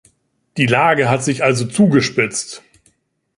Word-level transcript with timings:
Die 0.57 0.65
Lage 0.65 1.11
hat 1.11 1.23
sich 1.23 1.43
also 1.43 1.63
zugespitzt. 1.67 2.63